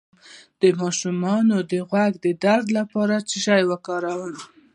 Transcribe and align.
د 0.61 0.63
ماشوم 0.79 1.17
د 1.71 1.73
غوږ 1.87 2.13
د 2.25 2.27
درد 2.43 2.67
لپاره 2.77 3.15
څه 3.29 3.37
شی 3.45 3.61
وکاروم؟ 3.71 4.33